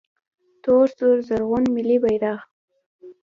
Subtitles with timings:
[0.03, 2.39] 🇦🇫 تور سور زرغون ملي بیرغ